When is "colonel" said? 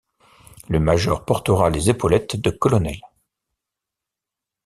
2.49-2.99